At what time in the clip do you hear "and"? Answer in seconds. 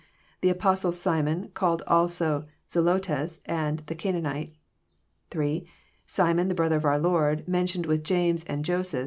3.45-3.83, 8.45-8.65